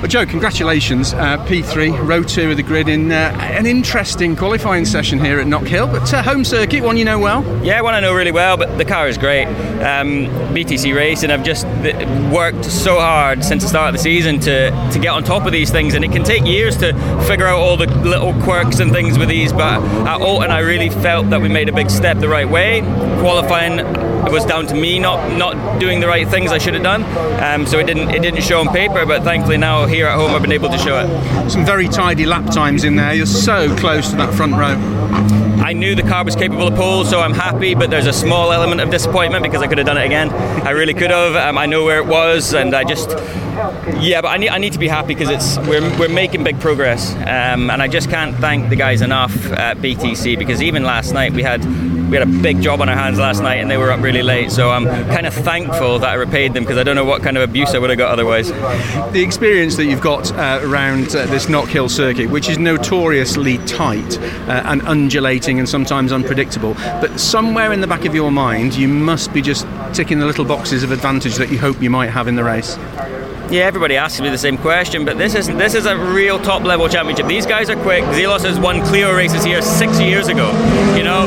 [0.00, 1.12] But Joe, congratulations.
[1.12, 5.46] Uh, P3, row two of the grid in uh, an interesting qualifying session here at
[5.48, 7.42] Knockhill, but uh, home circuit, one you know well.
[7.64, 9.46] Yeah, one I know really well, but the car is great.
[9.46, 11.66] Um, BTC race, and I've just
[12.32, 15.52] worked so hard since the start of the season to, to get on top of
[15.52, 16.92] these things, and it can take years to
[17.26, 20.90] figure out all the little quirks and things with these, but at Oulton I really
[20.90, 22.82] felt that we made a big step the right way.
[23.20, 23.80] Qualifying
[24.28, 27.02] it was down to me not not doing the right things I should have done.
[27.42, 30.32] Um, so it didn't it didn't show on paper, but thankfully now here at home
[30.32, 31.50] I've been able to show it.
[31.50, 33.14] Some very tidy lap times in there.
[33.14, 34.76] You're so close to that front row.
[35.62, 37.74] I knew the car was capable of pole, so I'm happy.
[37.74, 40.30] But there's a small element of disappointment because I could have done it again.
[40.30, 41.34] I really could have.
[41.36, 43.10] Um, I know where it was, and I just
[44.00, 46.60] yeah, but I need, I need to be happy because it's we're, we're making big
[46.60, 51.12] progress, um, and I just can't thank the guys enough at BTC because even last
[51.12, 51.62] night we had
[52.08, 54.22] we had a big job on our hands last night and they were up really
[54.22, 54.50] late.
[54.50, 57.36] So I'm kind of thankful that I repaid them because I don't know what kind
[57.36, 58.50] of abuse I would have got otherwise.
[59.12, 64.18] The experience that you've got uh, around uh, this Knockhill circuit, which is notoriously tight
[64.18, 68.88] uh, and undulating and sometimes unpredictable, but somewhere in the back of your mind, you
[68.88, 72.26] must be just ticking the little boxes of advantage that you hope you might have
[72.26, 72.78] in the race.
[73.50, 76.64] Yeah, everybody asks me the same question, but this is this is a real top
[76.64, 77.26] level championship.
[77.26, 78.04] These guys are quick.
[78.04, 80.48] Zelos has won Clio races here six years ago.
[80.94, 81.26] You know,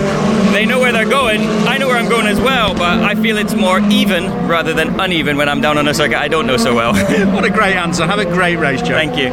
[0.51, 1.41] they know where they're going.
[1.67, 4.99] I know where I'm going as well, but I feel it's more even rather than
[4.99, 6.93] uneven when I'm down on a circuit I don't know so well.
[7.33, 8.05] what a great answer.
[8.05, 8.93] Have a great race, Joe.
[8.93, 9.31] Thank you.